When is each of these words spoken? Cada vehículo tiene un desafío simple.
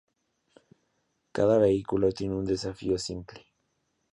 Cada 1.31 1.59
vehículo 1.59 2.11
tiene 2.11 2.33
un 2.33 2.43
desafío 2.45 2.97
simple. 2.97 3.45